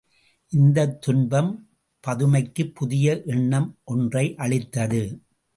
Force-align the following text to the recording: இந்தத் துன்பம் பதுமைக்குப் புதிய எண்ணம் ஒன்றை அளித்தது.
இந்தத் 0.53 1.01
துன்பம் 1.01 1.51
பதுமைக்குப் 2.03 2.75
புதிய 2.75 3.21
எண்ணம் 3.25 3.79
ஒன்றை 3.83 4.35
அளித்தது. 4.37 5.03